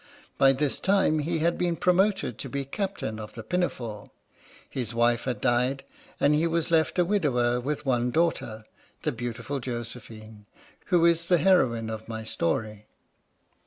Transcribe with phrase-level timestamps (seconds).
[0.39, 4.07] By this time he had been promoted to be Captain of the Pinafore;
[4.67, 5.83] his wife had died,
[6.19, 8.63] and he was left a widower with one daughter,
[9.03, 10.47] the beautiful Josephine,
[10.87, 12.87] who is the heroine of my story.